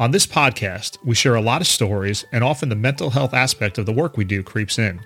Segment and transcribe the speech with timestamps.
[0.00, 3.78] On this podcast, we share a lot of stories, and often the mental health aspect
[3.78, 5.00] of the work we do creeps in.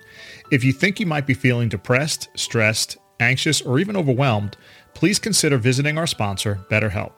[0.51, 4.55] If you think you might be feeling depressed, stressed, anxious, or even overwhelmed,
[4.93, 7.17] please consider visiting our sponsor, BetterHelp.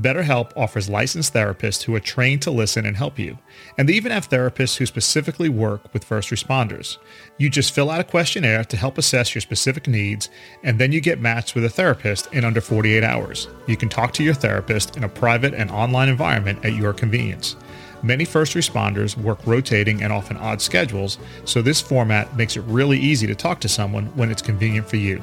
[0.00, 3.38] BetterHelp offers licensed therapists who are trained to listen and help you.
[3.76, 6.96] And they even have therapists who specifically work with first responders.
[7.36, 10.30] You just fill out a questionnaire to help assess your specific needs,
[10.62, 13.48] and then you get matched with a therapist in under 48 hours.
[13.66, 17.56] You can talk to your therapist in a private and online environment at your convenience.
[18.02, 22.98] Many first responders work rotating and often odd schedules, so this format makes it really
[22.98, 25.22] easy to talk to someone when it's convenient for you.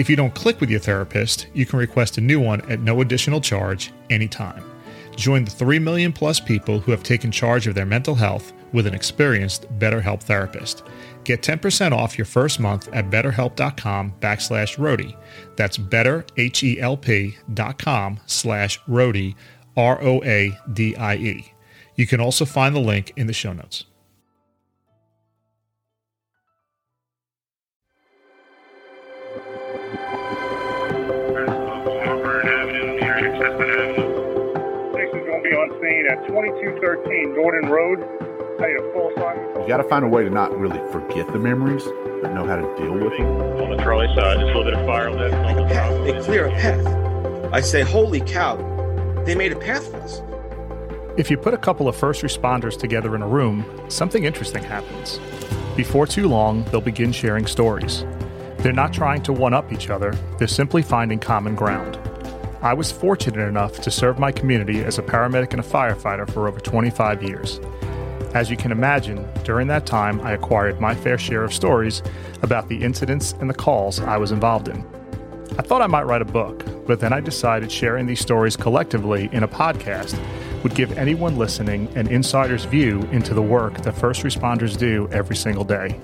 [0.00, 3.02] If you don't click with your therapist, you can request a new one at no
[3.02, 4.64] additional charge anytime.
[5.14, 8.86] Join the 3 million plus people who have taken charge of their mental health with
[8.86, 10.84] an experienced BetterHelp therapist.
[11.24, 15.14] Get 10% off your first month at betterhelp.com backslash roadie.
[15.56, 19.34] That's betterhelp.com slash roadie,
[19.76, 21.52] R-O-A-D-I-E.
[21.96, 23.84] You can also find the link in the show notes.
[36.16, 38.00] Be at 2213 Gordon Road.
[38.58, 39.38] Paid a full sign.
[39.62, 41.84] You got to find a way to not really forget the memories,
[42.22, 43.26] but know how to deal with them.
[43.62, 45.90] On the trolley side, just a little bit of fire left on the path.
[45.90, 46.04] top.
[46.04, 47.52] They clear a path.
[47.52, 48.56] I say, holy cow,
[49.24, 50.22] they made a path for us.
[51.16, 55.18] If you put a couple of first responders together in a room, something interesting happens.
[55.76, 58.04] Before too long, they'll begin sharing stories.
[58.58, 61.99] They're not trying to one up each other, they're simply finding common ground.
[62.62, 66.46] I was fortunate enough to serve my community as a paramedic and a firefighter for
[66.46, 67.58] over 25 years.
[68.34, 72.02] As you can imagine, during that time, I acquired my fair share of stories
[72.42, 74.84] about the incidents and the calls I was involved in.
[75.58, 79.30] I thought I might write a book, but then I decided sharing these stories collectively
[79.32, 80.20] in a podcast
[80.62, 85.34] would give anyone listening an insider's view into the work that first responders do every
[85.34, 85.98] single day.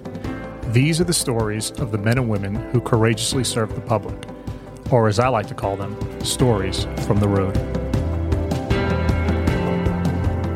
[0.69, 4.17] These are the stories of the men and women who courageously serve the public,
[4.91, 7.57] or as I like to call them, stories from the road.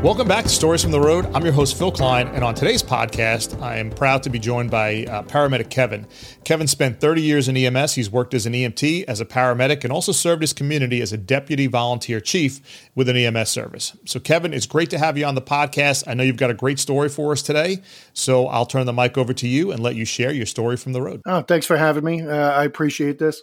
[0.03, 1.27] Welcome back to Stories from the Road.
[1.35, 4.71] I'm your host, Phil Klein, and on today's podcast, I am proud to be joined
[4.71, 6.07] by uh, paramedic Kevin.
[6.43, 7.97] Kevin spent 30 years in EMS.
[7.97, 11.19] He's worked as an EMT, as a paramedic, and also served his community as a
[11.19, 13.95] deputy volunteer chief with an EMS service.
[14.07, 16.09] So, Kevin, it's great to have you on the podcast.
[16.09, 17.83] I know you've got a great story for us today,
[18.15, 20.95] so I'll turn the mic over to you and let you share your story from
[20.95, 21.21] the road.
[21.27, 22.23] Oh, thanks for having me.
[22.23, 23.43] Uh, I appreciate this.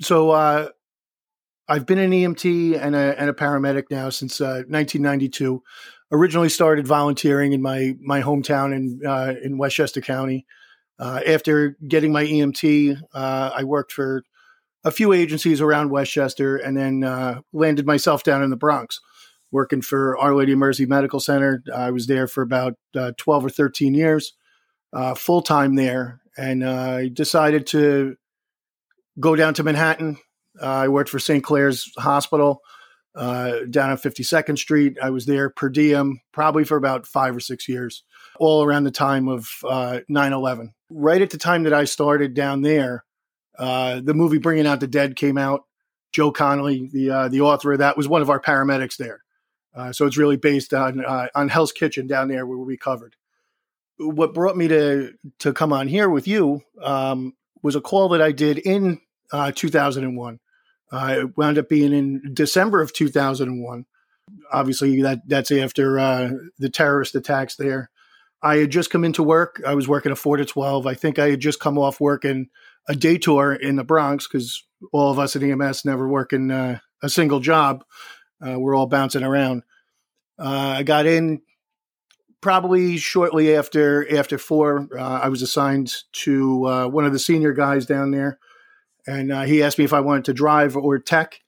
[0.00, 0.68] So, uh,
[1.68, 5.62] I've been an EMT and a, and a paramedic now since uh, 1992.
[6.12, 10.46] Originally started volunteering in my my hometown in uh, in Westchester County.
[10.98, 14.22] Uh, after getting my EMT, uh, I worked for
[14.84, 19.00] a few agencies around Westchester, and then uh, landed myself down in the Bronx,
[19.50, 21.64] working for Our Lady of Mercy Medical Center.
[21.74, 24.34] I was there for about uh, 12 or 13 years,
[25.16, 28.16] full time there, and I decided to
[29.18, 30.18] go down to Manhattan,
[30.60, 31.42] uh, I worked for St.
[31.42, 32.62] Clare's Hospital
[33.14, 34.96] uh, down on 52nd Street.
[35.02, 38.02] I was there per diem probably for about five or six years,
[38.38, 40.74] all around the time of uh, 9 11.
[40.90, 43.04] Right at the time that I started down there,
[43.58, 45.64] uh, the movie Bringing Out the Dead came out.
[46.12, 49.22] Joe Connelly, the uh, the author of that, was one of our paramedics there.
[49.90, 53.16] So it's really based on on Hell's Kitchen down there where we covered.
[53.98, 58.22] What brought me to to come on here with you um, was a call that
[58.22, 59.00] I did in
[59.32, 60.40] 2001.
[60.94, 63.86] Uh, it wound up being in December of 2001.
[64.52, 67.90] Obviously, that that's after uh, the terrorist attacks there.
[68.42, 69.60] I had just come into work.
[69.66, 70.86] I was working a four to twelve.
[70.86, 72.48] I think I had just come off working
[72.88, 76.78] a day tour in the Bronx because all of us at EMS never working uh,
[77.02, 77.84] a single job.
[78.46, 79.62] Uh, we're all bouncing around.
[80.38, 81.42] Uh, I got in
[82.40, 84.88] probably shortly after after four.
[84.96, 88.38] Uh, I was assigned to one of the senior guys down there
[89.06, 91.40] and uh, he asked me if I wanted to drive or tech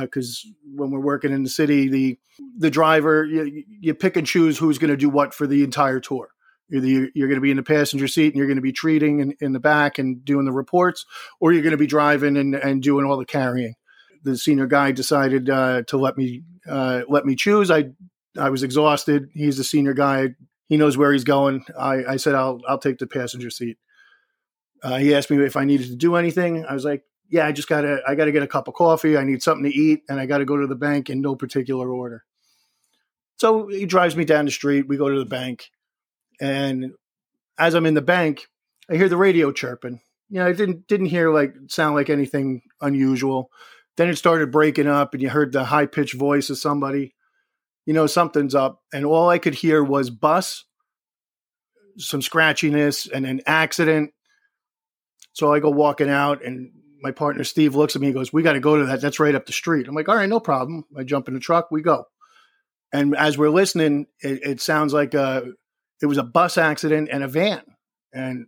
[0.00, 2.18] because uh, when we're working in the city, the
[2.56, 6.00] the driver you, you pick and choose who's going to do what for the entire
[6.00, 6.28] tour.
[6.72, 9.20] Either you're going to be in the passenger seat and you're going to be treating
[9.20, 11.04] in, in the back and doing the reports,
[11.38, 13.74] or you're going to be driving and, and doing all the carrying.
[14.22, 17.70] The senior guy decided uh, to let me uh, let me choose.
[17.70, 17.90] I
[18.38, 19.28] I was exhausted.
[19.34, 20.28] He's the senior guy.
[20.68, 21.64] He knows where he's going.
[21.76, 23.78] I, I said I'll I'll take the passenger seat.
[24.82, 26.64] Uh, he asked me if I needed to do anything.
[26.66, 29.16] I was like, "Yeah, I just gotta, I gotta get a cup of coffee.
[29.16, 31.90] I need something to eat, and I gotta go to the bank in no particular
[31.90, 32.24] order."
[33.36, 34.88] So he drives me down the street.
[34.88, 35.70] We go to the bank,
[36.40, 36.92] and
[37.58, 38.46] as I'm in the bank,
[38.90, 40.00] I hear the radio chirping.
[40.30, 43.50] You know, I didn't didn't hear like sound like anything unusual.
[43.96, 47.14] Then it started breaking up, and you heard the high pitched voice of somebody.
[47.84, 48.80] you know something's up.
[48.92, 50.64] And all I could hear was bus,
[51.98, 54.12] some scratchiness, and an accident.
[55.32, 58.42] So I go walking out, and my partner Steve looks at me and goes, We
[58.42, 59.00] got to go to that.
[59.00, 59.88] That's right up the street.
[59.88, 60.84] I'm like, All right, no problem.
[60.96, 62.04] I jump in the truck, we go.
[62.92, 65.44] And as we're listening, it, it sounds like a,
[66.02, 67.62] it was a bus accident and a van.
[68.12, 68.46] And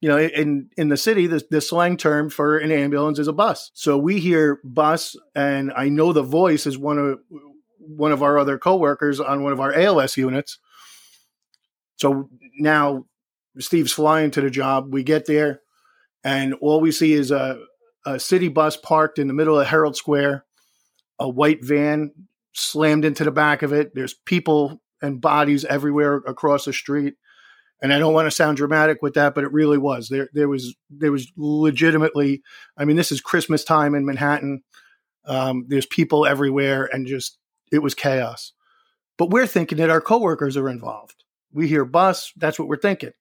[0.00, 3.34] you know, in in the city, the, the slang term for an ambulance is a
[3.34, 3.70] bus.
[3.74, 7.18] So we hear bus, and I know the voice is one of
[7.78, 10.58] one of our other coworkers on one of our ALS units.
[11.96, 13.04] So now
[13.58, 14.90] Steve's flying to the job.
[14.90, 15.60] We get there,
[16.24, 17.58] and all we see is a,
[18.06, 20.44] a city bus parked in the middle of Herald Square,
[21.18, 22.12] a white van
[22.52, 23.94] slammed into the back of it.
[23.94, 27.14] There's people and bodies everywhere across the street
[27.82, 30.08] and I don't want to sound dramatic with that, but it really was.
[30.08, 32.42] There, there was, there was legitimately.
[32.76, 34.62] I mean, this is Christmas time in Manhattan.
[35.24, 37.38] Um, there's people everywhere, and just
[37.72, 38.52] it was chaos.
[39.16, 41.24] But we're thinking that our coworkers are involved.
[41.52, 42.32] We hear bus.
[42.36, 43.12] That's what we're thinking.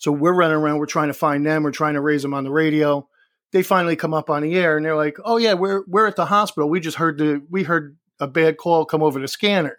[0.00, 0.78] So we're running around.
[0.78, 1.62] We're trying to find them.
[1.62, 3.06] We're trying to raise them on the radio.
[3.52, 6.16] They finally come up on the air, and they're like, "Oh yeah, we're we're at
[6.16, 6.70] the hospital.
[6.70, 9.76] We just heard the we heard a bad call come over the scanner."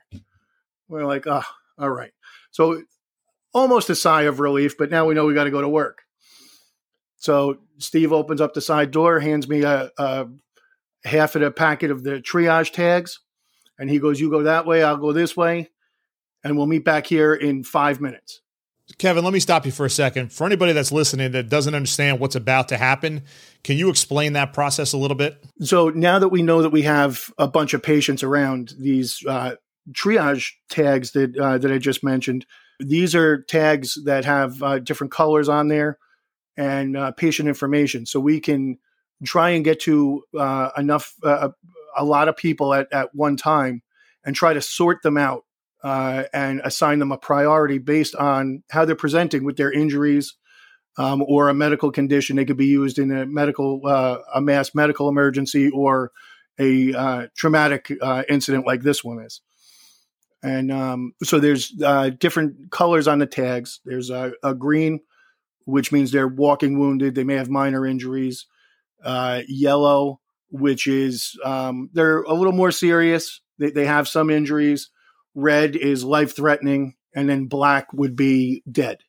[0.88, 1.42] We're like, "Oh,
[1.80, 2.12] all right."
[2.52, 2.84] So
[3.52, 6.04] almost a sigh of relief, but now we know we got to go to work.
[7.18, 10.28] So Steve opens up the side door, hands me a, a
[11.04, 13.20] half of the packet of the triage tags,
[13.80, 15.72] and he goes, "You go that way, I'll go this way,
[16.44, 18.42] and we'll meet back here in five minutes."
[18.98, 20.32] Kevin, let me stop you for a second.
[20.32, 23.24] For anybody that's listening that doesn't understand what's about to happen,
[23.64, 25.44] can you explain that process a little bit?
[25.62, 29.56] So now that we know that we have a bunch of patients around these uh,
[29.92, 32.46] triage tags that uh, that I just mentioned,
[32.80, 35.98] these are tags that have uh, different colors on there
[36.58, 38.06] and uh, patient information.
[38.06, 38.78] So we can
[39.24, 41.50] try and get to uh, enough, uh,
[41.96, 43.82] a lot of people at, at one time
[44.24, 45.44] and try to sort them out
[45.84, 50.36] uh, and assign them a priority based on how they're presenting with their injuries
[50.98, 52.36] um, or a medical condition.
[52.36, 56.12] They could be used in a medical, uh, a mass medical emergency or
[56.60, 57.92] a traumatic
[58.30, 59.42] incident like this one is.
[60.44, 63.80] And um, so there's uh, different colors on the tags.
[63.86, 65.02] There's a, a, green,
[65.66, 67.14] which means they're walking wounded.
[67.14, 68.48] They may have minor injuries.
[69.04, 70.20] Uh, yellow,
[70.50, 73.42] which is um, they're a little more serious.
[73.58, 74.90] They, they have some injuries.
[75.36, 79.00] Red is life threatening, and then black would be dead,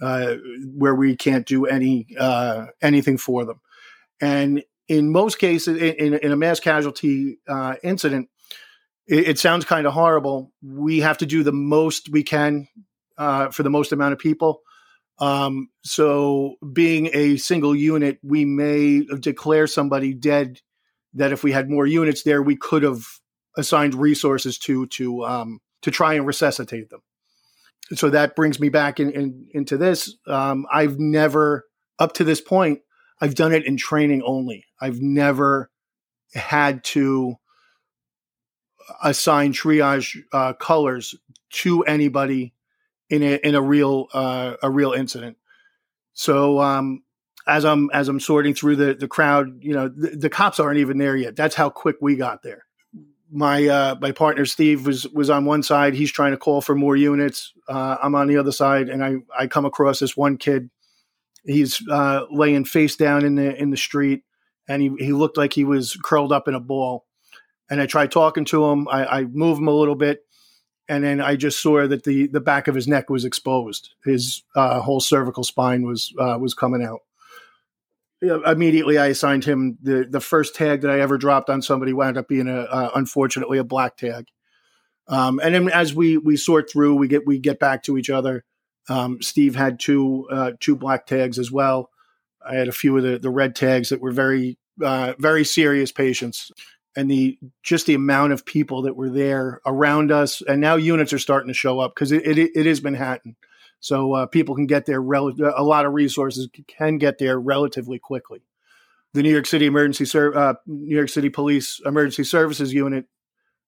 [0.00, 0.36] uh,
[0.74, 3.60] where we can't do any uh, anything for them.
[4.20, 8.28] And in most cases, in, in a mass casualty uh, incident,
[9.06, 10.52] it, it sounds kind of horrible.
[10.62, 12.68] We have to do the most we can
[13.16, 14.60] uh, for the most amount of people.
[15.18, 20.60] Um, so, being a single unit, we may declare somebody dead.
[21.14, 23.02] That if we had more units there, we could have
[23.58, 27.02] assigned resources to to um, to try and resuscitate them.
[27.94, 30.14] So that brings me back in, in into this.
[30.26, 31.66] Um, I've never,
[31.98, 32.80] up to this point,
[33.20, 34.64] I've done it in training only.
[34.80, 35.70] I've never
[36.34, 37.36] had to
[39.02, 41.14] assign triage uh, colors
[41.50, 42.54] to anybody
[43.10, 45.36] in a in a real uh, a real incident.
[46.12, 47.02] So um,
[47.46, 50.78] as I'm as I'm sorting through the the crowd, you know, the, the, cops aren't
[50.78, 51.36] even there yet.
[51.36, 52.67] That's how quick we got there.
[53.30, 55.94] My uh, my partner Steve was was on one side.
[55.94, 57.52] He's trying to call for more units.
[57.68, 60.70] Uh, I'm on the other side, and I I come across this one kid.
[61.44, 64.22] He's uh, laying face down in the in the street,
[64.68, 67.04] and he he looked like he was curled up in a ball
[67.70, 68.88] and I tried talking to him.
[68.88, 70.24] I, I moved him a little bit,
[70.88, 73.90] and then I just saw that the the back of his neck was exposed.
[74.04, 77.00] His uh, whole cervical spine was uh, was coming out.
[78.20, 82.16] Immediately, I assigned him the the first tag that I ever dropped on somebody wound
[82.16, 84.26] up being a uh, unfortunately a black tag.
[85.06, 88.10] Um, and then as we we sort through, we get we get back to each
[88.10, 88.44] other.
[88.88, 91.90] Um, Steve had two uh, two black tags as well.
[92.44, 95.92] I had a few of the the red tags that were very uh, very serious
[95.92, 96.50] patients
[96.96, 101.12] and the just the amount of people that were there around us and now units
[101.12, 103.36] are starting to show up because it, it, it, is manhattan
[103.80, 107.98] so uh, people can get there rel- a lot of resources can get there relatively
[107.98, 108.42] quickly
[109.14, 113.06] the new york city emergency Ser- uh, new york city police emergency services unit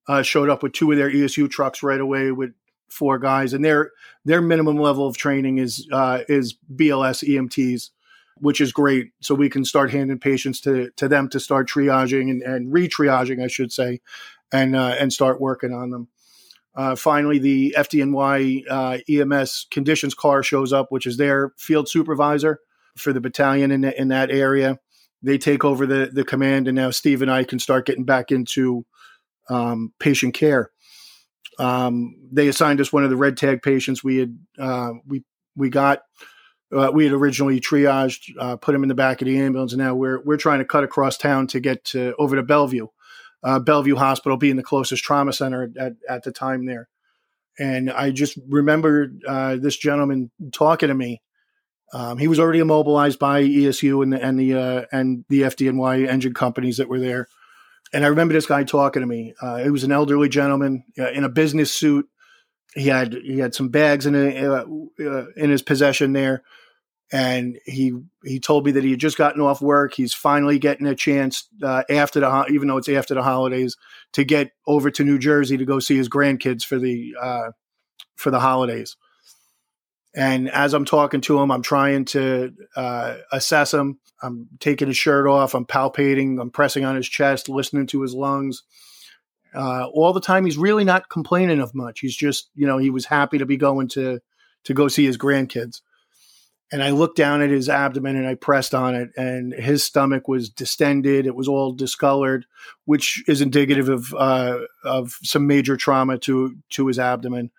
[0.08, 2.50] uh, showed up with two of their esu trucks right away with
[2.88, 3.92] four guys and their
[4.24, 7.90] their minimum level of training is uh, is bls emts
[8.40, 9.10] which is great.
[9.20, 13.42] So we can start handing patients to to them to start triaging and, and re-triaging,
[13.42, 14.00] I should say,
[14.52, 16.08] and uh, and start working on them.
[16.80, 22.58] Uh, finally, the FDNY uh, EMS conditions car shows up, which is their field supervisor
[22.96, 24.78] for the battalion in, in that area.
[25.22, 28.32] They take over the the command, and now Steve and I can start getting back
[28.32, 28.86] into
[29.50, 30.70] um, patient care.
[31.58, 35.22] Um, they assigned us one of the red tag patients we had uh, we
[35.54, 36.00] we got.
[36.74, 39.82] Uh, we had originally triaged, uh, put him in the back of the ambulance, and
[39.82, 42.86] now we're we're trying to cut across town to get to over to Bellevue,
[43.42, 46.88] uh, Bellevue Hospital being the closest trauma center at, at the time there.
[47.58, 51.20] And I just remember uh, this gentleman talking to me.
[51.92, 56.08] Um, he was already immobilized by ESU and the and the uh, and the FDNY
[56.08, 57.26] engine companies that were there.
[57.92, 59.34] And I remember this guy talking to me.
[59.42, 62.08] Uh, he was an elderly gentleman uh, in a business suit.
[62.74, 64.64] He had he had some bags in a, uh,
[65.04, 66.44] uh, in his possession there,
[67.12, 67.92] and he
[68.24, 69.94] he told me that he had just gotten off work.
[69.94, 73.76] He's finally getting a chance uh, after the even though it's after the holidays
[74.12, 77.50] to get over to New Jersey to go see his grandkids for the uh,
[78.16, 78.96] for the holidays.
[80.14, 84.00] And as I'm talking to him, I'm trying to uh, assess him.
[84.22, 85.54] I'm taking his shirt off.
[85.54, 86.40] I'm palpating.
[86.40, 88.64] I'm pressing on his chest, listening to his lungs.
[89.54, 92.00] Uh, all the time, he's really not complaining of much.
[92.00, 94.20] He's just, you know, he was happy to be going to
[94.64, 95.80] to go see his grandkids.
[96.72, 100.28] And I looked down at his abdomen and I pressed on it, and his stomach
[100.28, 101.26] was distended.
[101.26, 102.46] It was all discolored,
[102.84, 107.50] which is indicative of uh, of some major trauma to to his abdomen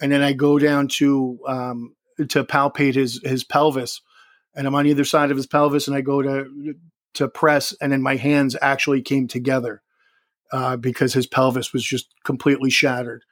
[0.00, 1.96] and then I go down to um,
[2.28, 4.00] to palpate his his pelvis,
[4.54, 6.74] and I'm on either side of his pelvis, and I go to
[7.14, 9.82] to press, and then my hands actually came together
[10.52, 13.24] uh, because his pelvis was just completely shattered.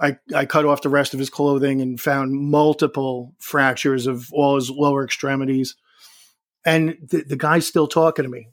[0.00, 4.56] I, I cut off the rest of his clothing and found multiple fractures of all
[4.56, 5.76] his lower extremities.
[6.64, 8.48] And the, the guy's still talking to me.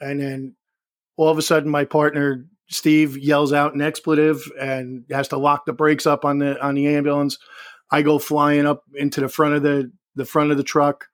[0.00, 0.56] And then
[1.16, 5.66] all of a sudden, my partner Steve yells out an expletive and has to lock
[5.66, 7.36] the brakes up on the on the ambulance.
[7.90, 11.08] I go flying up into the front of the the front of the truck.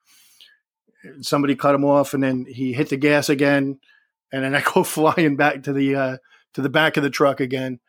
[1.23, 3.81] Somebody cut him off, and then he hit the gas again,
[4.33, 6.17] and then I go flying back to the uh,
[6.55, 7.81] to the back of the truck again,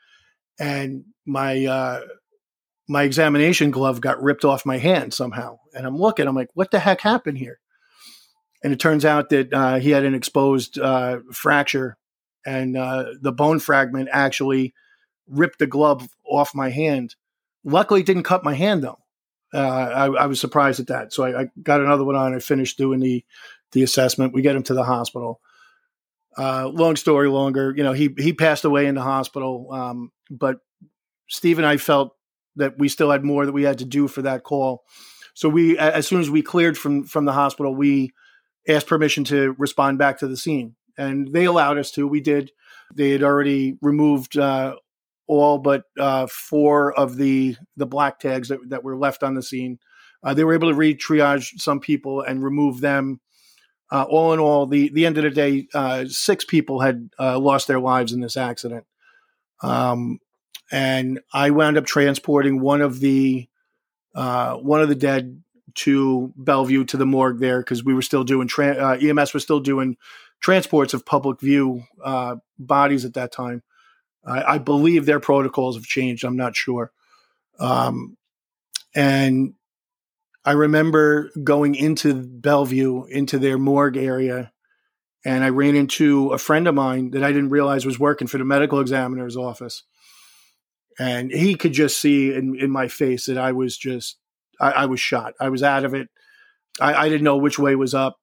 [0.59, 2.01] and my uh,
[2.87, 6.71] my examination glove got ripped off my hand somehow, and I'm looking, I'm like, what
[6.71, 7.59] the heck happened here?
[8.63, 11.97] And it turns out that uh, he had an exposed uh, fracture
[12.47, 14.73] and uh, the bone fragment actually
[15.27, 17.15] ripped the glove off my hand.
[17.65, 18.99] Luckily, didn't cut my hand though.
[19.53, 21.13] Uh, I, I, was surprised at that.
[21.13, 22.33] So I, I, got another one on.
[22.33, 23.23] I finished doing the
[23.73, 24.33] the assessment.
[24.33, 25.41] We get him to the hospital.
[26.37, 29.67] Uh, long story longer, you know, he he passed away in the hospital.
[29.71, 30.57] Um, but
[31.29, 32.15] Steve and I felt
[32.57, 34.83] that we still had more that we had to do for that call.
[35.33, 38.11] So we, as soon as we cleared from from the hospital, we
[38.67, 42.07] asked permission to respond back to the scene and they allowed us to.
[42.07, 42.51] We did.
[42.95, 44.75] They had already removed uh,
[45.27, 49.43] all but uh, four of the the black tags that, that were left on the
[49.43, 49.79] scene.
[50.23, 53.21] Uh, they were able to re-triage some people and remove them.
[53.91, 57.39] Uh, all in all, the the end of the day, uh, six people had uh,
[57.39, 58.85] lost their lives in this accident.
[59.61, 60.19] Um,
[60.71, 63.47] and I wound up transporting one of the
[64.13, 65.41] one of the dead
[65.75, 69.59] to Bellevue to the morgue there because we were still doing tra- EMS was still
[69.59, 69.95] doing
[70.39, 73.61] transports of public view uh, bodies at that time.
[74.25, 76.23] I, I, believe their protocols have changed.
[76.23, 76.91] I'm not sure.
[77.59, 78.17] Um,
[78.95, 79.53] and
[80.47, 84.53] I remember going into Bellevue, into their morgue area,
[85.25, 88.37] and I ran into a friend of mine that I didn't realize was working for
[88.37, 89.83] the medical examiner's office.
[90.97, 94.19] And he could just see in, in my face that I was just,
[94.57, 95.33] I, I was shot.
[95.37, 96.07] I was out of it.
[96.79, 98.15] I, I didn't know which way was up.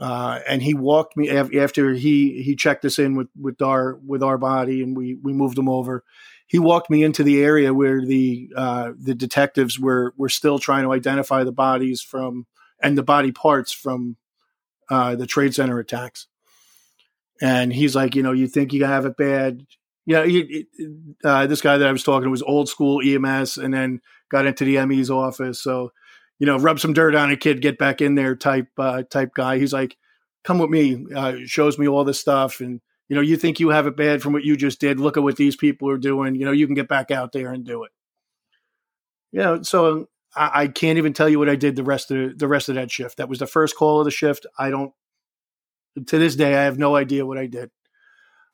[0.00, 4.22] Uh, and he walked me after he he checked us in with with our with
[4.22, 6.02] our body, and we we moved him over.
[6.46, 10.84] He walked me into the area where the uh, the detectives were were still trying
[10.84, 12.46] to identify the bodies from
[12.82, 14.16] and the body parts from
[14.90, 16.26] uh, the trade center attacks.
[17.40, 19.66] And he's like, you know, you think you have it bad.
[20.04, 23.72] You know, uh, this guy that I was talking to was old school EMS, and
[23.72, 25.62] then got into the ME's office.
[25.62, 25.92] So
[26.42, 29.32] you know, rub some dirt on a kid, get back in there type uh, type
[29.32, 29.58] guy.
[29.58, 29.96] He's like,
[30.42, 33.68] come with me, uh, shows me all this stuff, and you know, you think you
[33.68, 34.98] have it bad from what you just did.
[34.98, 36.34] Look at what these people are doing.
[36.34, 37.92] You know, you can get back out there and do it.
[39.30, 42.36] You know, so I, I can't even tell you what I did the rest of
[42.36, 43.18] the rest of that shift.
[43.18, 44.44] That was the first call of the shift.
[44.58, 44.92] I don't.
[46.08, 47.70] To this day, I have no idea what I did.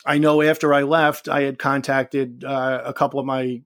[0.04, 3.62] I know after I left, I had contacted uh, a couple of my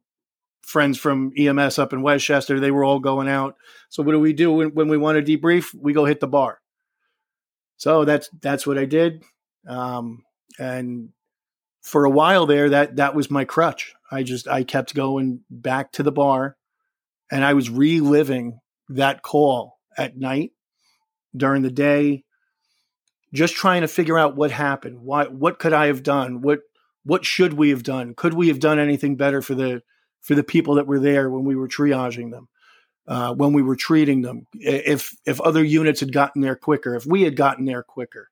[0.63, 2.59] friends from EMS up in Westchester.
[2.61, 3.57] They were all going out.
[3.89, 5.75] So what do we do when, when we want to debrief?
[5.75, 6.61] We go hit the bar.
[7.77, 9.23] So that's that's what I did.
[9.67, 10.25] Um,
[10.59, 11.11] and
[11.81, 13.95] for a while there, that that was my crutch.
[14.11, 16.57] I just I kept going back to the bar,
[17.31, 20.53] and I was reliving that call at night,
[21.37, 22.25] during the day,
[23.33, 25.01] just trying to figure out what happened.
[25.01, 25.25] Why?
[25.25, 26.41] What could I have done?
[26.41, 26.61] What
[27.05, 28.15] what should we have done?
[28.15, 29.83] Could we have done anything better for the
[30.23, 32.49] for the people that were there when we were triaging them,
[33.07, 34.47] uh, when we were treating them?
[34.55, 38.31] If if other units had gotten there quicker, if we had gotten there quicker,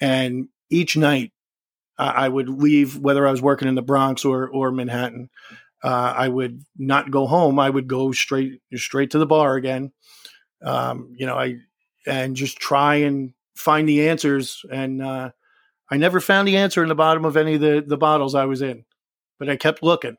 [0.00, 1.32] and each night
[1.98, 5.30] uh, I would leave, whether I was working in the Bronx or or Manhattan,
[5.82, 7.58] uh, I would not go home.
[7.58, 9.92] I would go straight straight to the bar again.
[10.62, 11.56] Um, you know, I
[12.06, 15.30] and just try and find the answers and uh,
[15.90, 18.46] I never found the answer in the bottom of any of the, the bottles I
[18.46, 18.84] was in,
[19.38, 20.16] but I kept looking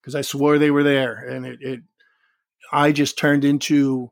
[0.00, 1.14] because I swore they were there.
[1.14, 1.80] And it, it,
[2.72, 4.10] I just turned into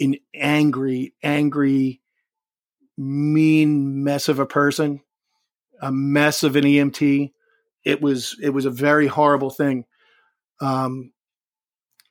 [0.00, 2.00] an angry, angry,
[2.96, 5.00] mean mess of a person,
[5.80, 7.32] a mess of an EMT.
[7.84, 9.84] It was, it was a very horrible thing.
[10.60, 11.12] Um,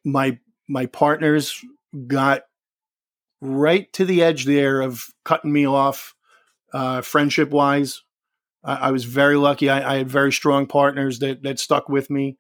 [0.04, 1.64] my, my partners
[2.08, 2.44] got
[3.42, 6.16] right to the edge there of cutting me off
[6.74, 8.04] uh, friendship wise.
[8.64, 9.70] I, I, was very lucky.
[9.70, 12.38] I, I, had very strong partners that that stuck with me.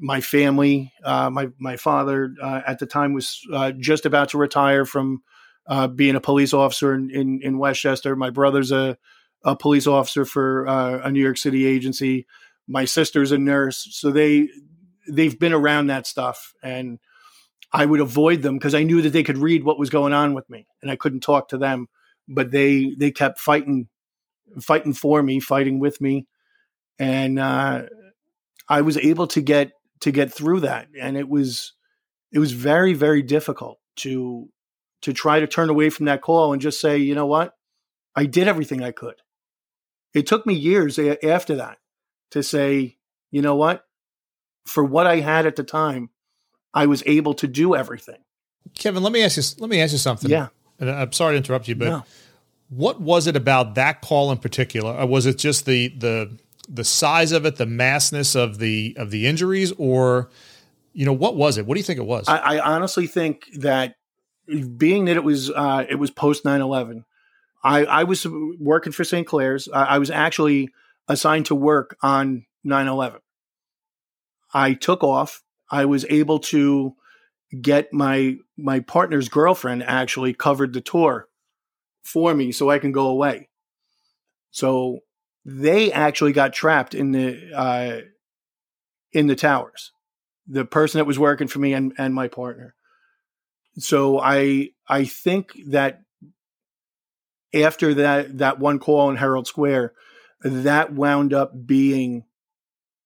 [0.00, 4.38] My family, uh, my my father uh, at the time was uh, just about to
[4.38, 5.22] retire from
[5.66, 8.16] uh, being a police officer in, in, in, Westchester.
[8.16, 8.98] My brother's a
[9.44, 12.26] a police officer for uh, a New York City agency.
[12.66, 14.48] My sister's a nurse, so they
[15.08, 16.98] they've been around that stuff and.
[17.76, 20.32] I would avoid them because I knew that they could read what was going on
[20.32, 21.88] with me, and I couldn't talk to them
[22.28, 23.88] but they they kept fighting
[24.60, 26.26] fighting for me, fighting with me,
[26.98, 27.82] and uh,
[28.68, 30.88] I was able to get to get through that.
[31.00, 31.72] And it was
[32.32, 34.48] it was very very difficult to
[35.02, 37.54] to try to turn away from that call and just say, you know what,
[38.16, 39.16] I did everything I could.
[40.14, 41.78] It took me years a- after that
[42.30, 42.96] to say,
[43.30, 43.84] you know what,
[44.66, 46.10] for what I had at the time,
[46.72, 48.22] I was able to do everything.
[48.74, 49.42] Kevin, let me ask you.
[49.60, 50.30] Let me ask you something.
[50.30, 50.48] Yeah
[50.78, 52.04] and I'm sorry to interrupt you, but no.
[52.68, 54.92] what was it about that call in particular?
[54.92, 59.10] Or was it just the the the size of it, the massness of the of
[59.10, 60.30] the injuries, or
[60.92, 61.66] you know what was it?
[61.66, 62.28] What do you think it was?
[62.28, 63.96] I, I honestly think that
[64.76, 67.04] being that it was uh, it was post 9-11,
[67.62, 68.26] I, I was
[68.58, 69.26] working for St.
[69.26, 69.68] Clare's.
[69.68, 70.70] I, I was actually
[71.08, 73.20] assigned to work on 9-11.
[74.52, 75.42] I took off.
[75.70, 76.94] I was able to
[77.60, 81.28] get my my partner's girlfriend actually covered the tour
[82.02, 83.48] for me so I can go away.
[84.50, 85.00] So
[85.44, 88.00] they actually got trapped in the uh,
[89.12, 89.92] in the towers.
[90.46, 92.74] The person that was working for me and, and my partner.
[93.78, 96.02] So I I think that
[97.54, 99.92] after that that one call in Herald Square,
[100.42, 102.24] that wound up being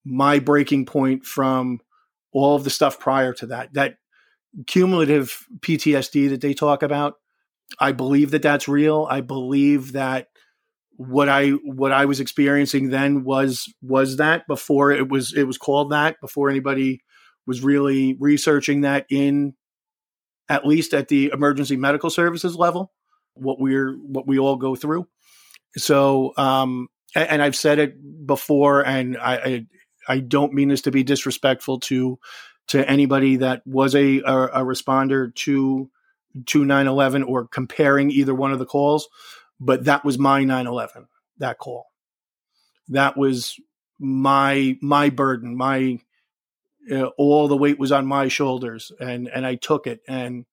[0.04, 1.80] my breaking point from
[2.32, 3.74] all of the stuff prior to that.
[3.74, 3.98] That
[4.66, 7.14] cumulative PTSD that they talk about.
[7.78, 9.06] I believe that that's real.
[9.10, 10.28] I believe that
[10.98, 15.56] what I what I was experiencing then was was that before it was it was
[15.56, 17.02] called that before anybody
[17.46, 19.54] was really researching that in
[20.48, 22.92] at least at the emergency medical services level
[23.34, 25.06] what we're what we all go through.
[25.76, 29.66] So um and, and I've said it before and I, I
[30.08, 32.18] I don't mean this to be disrespectful to
[32.68, 35.88] to anybody that was a, a, a responder to
[36.46, 39.08] to 9-11 or comparing either one of the calls
[39.60, 41.06] but that was my 9-11
[41.38, 41.86] that call.
[42.88, 43.58] That was
[43.98, 45.98] my my burden my
[46.90, 50.46] uh, all the weight was on my shoulders and and i took it and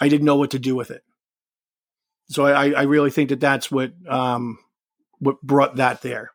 [0.00, 1.02] i didn't know what to do with it.
[2.30, 4.58] So i i really think that that's what um
[5.18, 6.30] what brought that there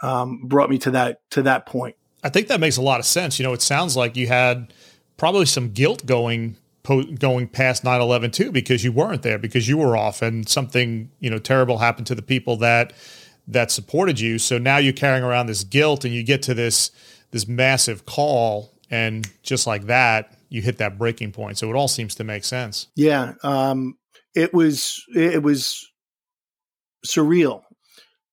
[0.00, 1.96] um brought me to that to that point.
[2.22, 3.38] I think that makes a lot of sense.
[3.38, 4.72] You know, it sounds like you had
[5.16, 9.96] probably some guilt going going past 9/11 too because you weren't there because you were
[9.96, 12.92] off and something, you know, terrible happened to the people that
[13.46, 14.38] that supported you.
[14.38, 16.90] So now you're carrying around this guilt and you get to this
[17.30, 21.58] this massive call and just like that, you hit that breaking point.
[21.58, 22.88] So it all seems to make sense.
[22.94, 23.98] Yeah, um,
[24.34, 25.86] it was it was
[27.06, 27.62] surreal.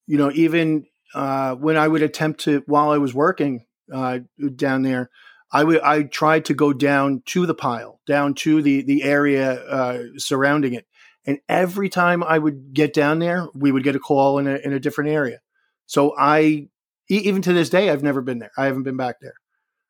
[0.08, 4.20] You know, even uh, when I would attempt to while I was working uh,
[4.56, 5.10] down there,
[5.56, 9.54] I would I tried to go down to the pile, down to the the area
[9.54, 10.86] uh, surrounding it,
[11.26, 14.56] and every time I would get down there, we would get a call in a
[14.56, 15.40] in a different area.
[15.86, 16.68] So I
[17.08, 18.52] even to this day, I've never been there.
[18.58, 19.36] I haven't been back there.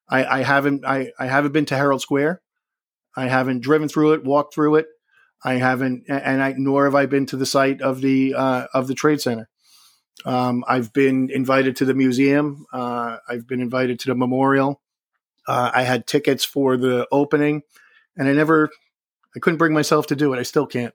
[0.08, 2.43] I, I haven't I, I haven't been to Herald Square.
[3.17, 4.86] I haven't driven through it, walked through it.
[5.43, 8.86] I haven't, and I nor have I been to the site of the uh, of
[8.86, 9.49] the trade center.
[10.25, 12.67] Um, I've been invited to the museum.
[12.71, 14.80] Uh, I've been invited to the memorial.
[15.48, 17.62] Uh, I had tickets for the opening,
[18.18, 18.70] and I never,
[19.36, 20.40] I couldn't bring myself to do it.
[20.40, 20.94] I still can't,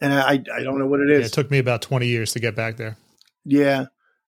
[0.00, 1.20] and I, I don't know what it is.
[1.20, 2.96] Yeah, it took me about twenty years to get back there.
[3.44, 3.86] Yeah,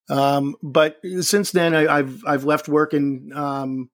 [0.09, 3.91] Um, but since then, I, have I've left working um,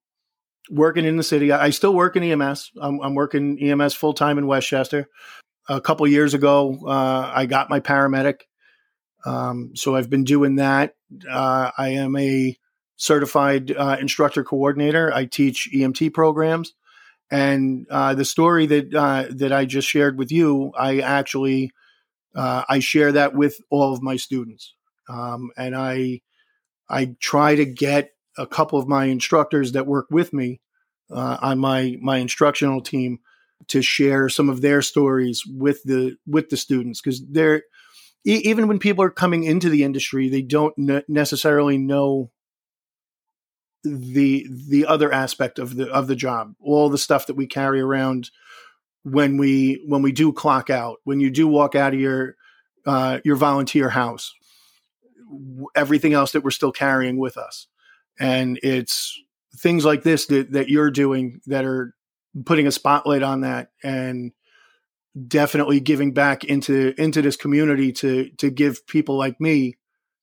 [0.71, 1.53] working in the city.
[1.53, 2.73] I, I still work in EMS.
[2.81, 5.09] I'm, I'm working EMS full time in Westchester.
[5.69, 8.43] A couple years ago, uh, I got my paramedic,
[9.25, 10.95] um, so I've been doing that.
[11.29, 12.57] Uh, I am a
[12.96, 15.12] certified uh, instructor coordinator.
[15.12, 16.74] I teach EMT programs,
[17.30, 21.72] and uh, the story that uh, that I just shared with you, I actually
[22.35, 24.74] uh, I share that with all of my students,
[25.09, 26.20] um, and I
[26.88, 30.61] I try to get a couple of my instructors that work with me
[31.11, 33.20] uh, on my my instructional team
[33.68, 37.00] to share some of their stories with the with the students.
[37.00, 37.62] Because they're
[38.24, 42.30] even when people are coming into the industry they don't ne- necessarily know
[43.87, 46.55] the the other aspect of the of the job.
[46.61, 48.31] All the stuff that we carry around
[49.03, 52.37] when we when we do clock out when you do walk out of your
[52.87, 54.35] uh, your volunteer house
[55.75, 57.66] everything else that we're still carrying with us.
[58.18, 59.20] And it's
[59.57, 61.94] things like this that, that you're doing that are
[62.44, 64.33] putting a spotlight on that and
[65.27, 69.77] definitely giving back into into this community to to give people like me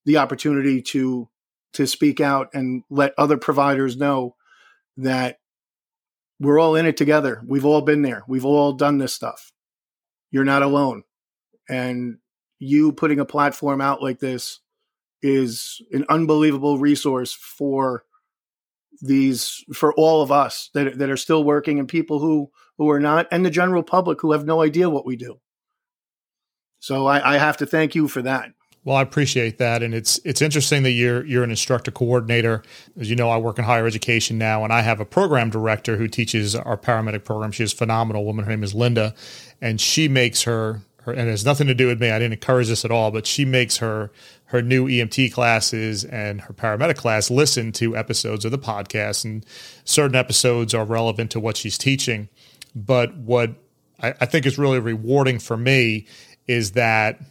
[0.06, 1.28] the opportunity to
[1.74, 4.36] to speak out and let other providers know
[4.98, 5.40] that
[6.40, 7.42] we're all in it together.
[7.46, 8.24] We've all been there.
[8.28, 9.52] We've all done this stuff.
[10.32, 11.04] You're not alone.
[11.70, 12.18] And
[12.60, 14.60] you putting a platform out like this
[15.22, 18.04] is an unbelievable resource for
[19.02, 23.00] these for all of us that that are still working and people who who are
[23.00, 25.40] not and the general public who have no idea what we do.
[26.80, 28.50] So I, I have to thank you for that.
[28.86, 32.64] Well, I appreciate that, and it's it's interesting that you're you're an instructor coordinator.
[33.00, 35.96] As you know, I work in higher education now, and I have a program director
[35.96, 37.52] who teaches our paramedic program.
[37.52, 38.44] She's a phenomenal woman.
[38.44, 39.16] Her name is Linda,
[39.62, 42.12] and she makes her her, and it has nothing to do with me.
[42.12, 44.12] I didn't encourage this at all, but she makes her
[44.46, 49.46] her new EMT classes and her paramedic class listen to episodes of the podcast, and
[49.86, 52.28] certain episodes are relevant to what she's teaching.
[52.76, 53.52] But what
[54.02, 56.06] I, I think is really rewarding for me
[56.48, 57.22] is that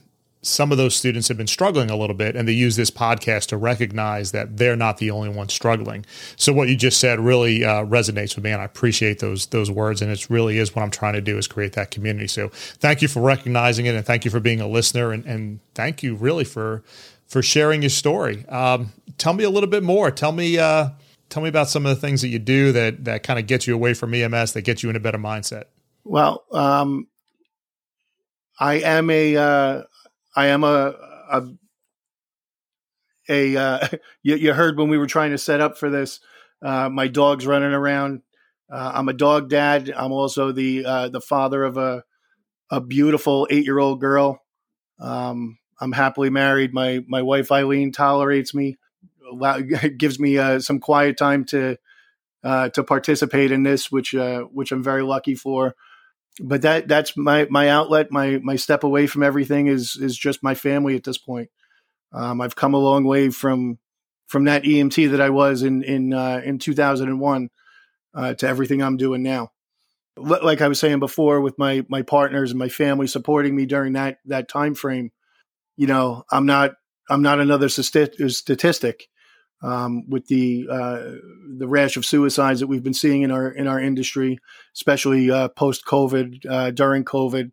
[0.42, 3.46] some of those students have been struggling a little bit and they use this podcast
[3.46, 6.05] to recognize that they're not the only ones struggling.
[6.37, 9.70] So what you just said really uh, resonates with me and i appreciate those those
[9.70, 12.26] words and it really is what i'm trying to do is create that community.
[12.26, 15.61] So thank you for recognizing it and thank you for being a listener and, and
[15.74, 16.83] thank you really for
[17.28, 18.46] for sharing your story.
[18.48, 20.11] Um, tell me a little bit more.
[20.11, 20.90] Tell me uh,
[21.28, 23.68] tell me about some of the things that you do that that kind of gets
[23.68, 25.64] you away from ems that gets you in a better mindset.
[26.05, 27.07] Well um,
[28.59, 29.83] I am a uh,
[30.35, 30.95] I am a
[31.31, 31.42] a,
[33.29, 33.88] a uh,
[34.23, 36.21] you, you, heard when we were trying to set up for this.
[36.62, 38.23] Uh, my dog's running around.
[38.71, 39.92] Uh, I'm a dog dad.
[39.95, 42.05] I'm also the uh, the father of a
[42.71, 44.40] a beautiful eight year old girl.
[44.99, 46.73] Um, I'm happily married.
[46.73, 48.79] My my wife Eileen tolerates me,
[49.99, 51.77] gives me uh, some quiet time to
[52.45, 54.14] uh, to participate in this, which
[54.53, 55.75] which I'm very lucky for
[56.40, 58.11] but that that's my my outlet.
[58.11, 61.51] My my step away from everything is is just my family at this point.
[62.12, 63.79] Um, I've come a long way from
[64.29, 67.51] from that EMT that I was in in uh, in 2001
[68.14, 69.53] uh, to everything I'm doing now.
[70.16, 73.95] Like I was saying before, with my my partners and my family supporting me during
[73.95, 75.11] that that time frame,
[75.77, 76.73] you know, I'm not
[77.11, 79.09] I'm not another statistic
[79.62, 81.03] um, with the uh,
[81.57, 84.38] the rash of suicides that we've been seeing in our in our industry,
[84.75, 87.53] especially uh, post COVID, uh, during COVID,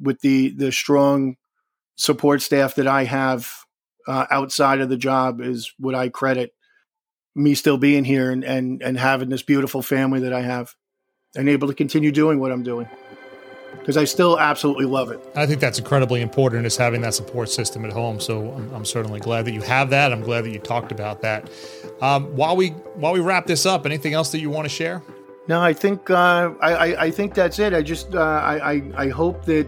[0.00, 1.36] with the the strong
[1.96, 3.50] support staff that I have
[4.06, 6.54] uh, outside of the job is what I credit
[7.34, 10.74] me still being here and, and and having this beautiful family that I have,
[11.34, 12.88] and able to continue doing what I'm doing
[13.78, 15.20] because I still absolutely love it.
[15.34, 18.20] I think that's incredibly important is having that support system at home.
[18.20, 20.12] So I'm, I'm certainly glad that you have that.
[20.12, 21.50] I'm glad that you talked about that.
[22.00, 25.02] Um, while we while we wrap this up, anything else that you want to share?
[25.48, 27.74] No, I think uh, I, I, I think that's it.
[27.74, 29.66] I just uh, I, I, I hope that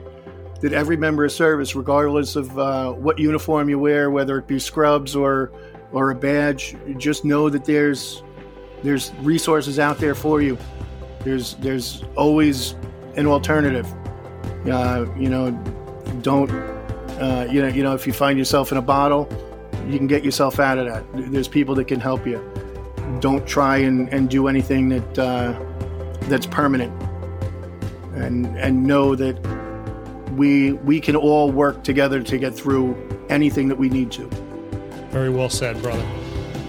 [0.60, 4.58] that every member of service, regardless of uh, what uniform you wear, whether it be
[4.58, 5.52] scrubs or
[5.92, 8.22] or a badge, just know that there's
[8.82, 10.56] there's resources out there for you.
[11.20, 12.74] There's there's always
[13.16, 13.86] an alternative.
[14.66, 15.50] Uh, you know,
[16.22, 16.50] don't
[17.20, 19.28] uh, you know you know if you find yourself in a bottle,
[19.86, 21.04] you can get yourself out of that.
[21.32, 22.42] There's people that can help you.
[23.20, 25.58] Don't try and, and do anything that uh,
[26.28, 26.92] that's permanent,
[28.14, 29.38] and and know that
[30.32, 32.96] we we can all work together to get through
[33.28, 34.26] anything that we need to.
[35.10, 36.04] Very well said, brother.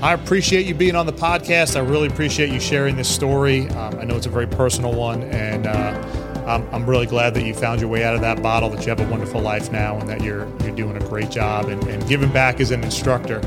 [0.01, 1.75] I appreciate you being on the podcast.
[1.75, 3.69] I really appreciate you sharing this story.
[3.69, 7.43] Um, I know it's a very personal one, and uh, I'm, I'm really glad that
[7.43, 9.97] you found your way out of that bottle, that you have a wonderful life now,
[9.97, 13.41] and that you're you're doing a great job and, and giving back as an instructor.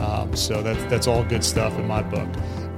[0.00, 2.28] Um, so that's that's all good stuff in my book.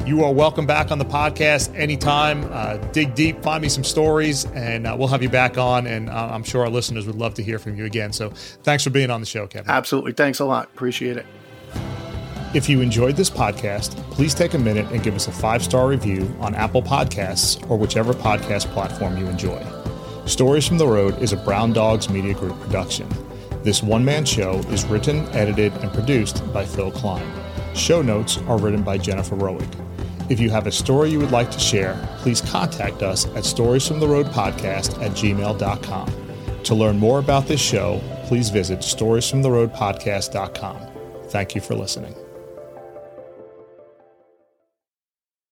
[0.06, 2.48] You are welcome back on the podcast anytime.
[2.52, 5.88] Uh, dig deep, find me some stories, and uh, we'll have you back on.
[5.88, 8.12] And uh, I'm sure our listeners would love to hear from you again.
[8.12, 8.30] So
[8.62, 9.68] thanks for being on the show, Kevin.
[9.68, 10.12] Absolutely.
[10.12, 10.66] Thanks a lot.
[10.66, 11.26] Appreciate it.
[12.56, 15.88] If you enjoyed this podcast, please take a minute and give us a five star
[15.88, 19.62] review on Apple Podcasts or whichever podcast platform you enjoy.
[20.24, 23.06] Stories from the Road is a Brown Dogs Media Group production.
[23.62, 27.30] This one man show is written, edited, and produced by Phil Klein.
[27.74, 29.68] Show notes are written by Jennifer Roig.
[30.30, 35.02] If you have a story you would like to share, please contact us at storiesfromtheroadpodcast
[35.02, 36.10] at gmail.com.
[36.62, 40.78] To learn more about this show, please visit storiesfromtheroadpodcast.com.
[41.28, 42.14] Thank you for listening.